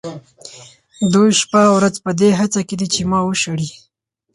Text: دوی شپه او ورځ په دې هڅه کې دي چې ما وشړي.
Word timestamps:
دوی 1.13 1.29
شپه 1.39 1.61
او 1.69 1.73
ورځ 1.77 1.95
په 2.05 2.11
دې 2.19 2.29
هڅه 2.39 2.59
کې 2.67 2.75
دي 2.79 2.87
چې 2.93 3.01
ما 3.11 3.19
وشړي. 3.25 3.69